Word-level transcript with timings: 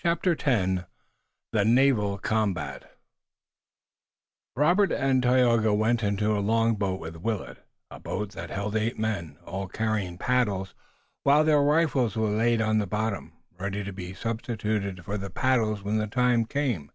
CHAPTER 0.00 0.32
X 0.36 0.82
THE 1.52 1.64
NAVAL 1.64 2.18
COMBAT 2.18 2.90
Robert 4.56 4.90
and 4.90 5.22
Tayoga 5.22 5.72
went 5.72 6.02
into 6.02 6.36
a 6.36 6.42
long 6.42 6.74
boat 6.74 6.98
with 6.98 7.14
Willet, 7.18 7.64
a 7.88 8.00
boat 8.00 8.32
that 8.32 8.50
held 8.50 8.74
eight 8.74 8.98
men, 8.98 9.38
all 9.46 9.68
carrying 9.68 10.18
paddles, 10.18 10.74
while 11.22 11.44
their 11.44 11.62
rifles 11.62 12.16
were 12.16 12.30
laid 12.30 12.60
on 12.60 12.78
the 12.78 12.86
bottom, 12.88 13.32
ready 13.60 13.84
to 13.84 13.92
be 13.92 14.12
substituted 14.12 15.04
for 15.04 15.16
the 15.16 15.30
paddles 15.30 15.84
when 15.84 15.98
the 15.98 16.08
time 16.08 16.46
came. 16.46 16.90